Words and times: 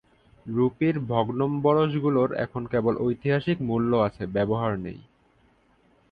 রুপির 0.45 0.95
ভগ্নম্বরশগুলোর 1.07 2.29
এখন 2.35 2.63
কেবল 2.65 2.93
ঐতিহাসিক 2.97 3.57
মূল্য 3.61 3.91
আছে, 3.97 4.23
ব্যবহার 4.27 4.73
নেই। 4.79 4.99